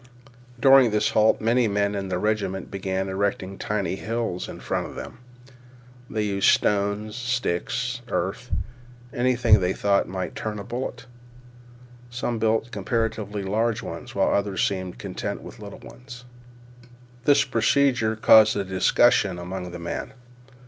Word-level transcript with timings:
During 0.59 0.89
this 0.89 1.11
halt 1.11 1.39
many 1.39 1.67
men 1.67 1.93
in 1.93 2.07
the 2.09 2.17
regiment 2.17 2.71
began 2.71 3.07
erecting 3.07 3.59
tiny 3.59 3.97
hills 3.97 4.49
in 4.49 4.59
front 4.59 4.87
of 4.87 4.95
them. 4.95 5.19
They 6.09 6.23
used 6.23 6.49
stones 6.49 7.15
sticks, 7.15 8.01
earth, 8.07 8.49
and 9.11 9.21
anything 9.21 9.59
they 9.59 9.73
thought 9.73 10.07
might 10.07 10.33
turn 10.33 10.57
a 10.57 10.63
bullet. 10.63 11.05
Some 12.09 12.39
built 12.39 12.71
comparatively 12.71 13.43
large 13.43 13.83
ones, 13.83 14.15
while 14.15 14.33
others 14.33 14.65
seems 14.67 14.95
content 14.95 15.43
with 15.43 15.59
little 15.59 15.77
ones. 15.77 16.25
This 17.25 17.43
procedure 17.43 18.15
caused 18.15 18.57
a 18.57 18.63
discussion 18.63 19.37
among 19.37 19.69
the 19.69 19.77
men. 19.77 20.13